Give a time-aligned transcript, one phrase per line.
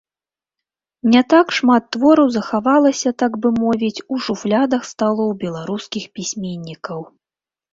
[1.15, 6.99] Не так шмат твораў захавалася, так бы мовіць, у шуфлядах сталоў беларускіх пісьменнікаў.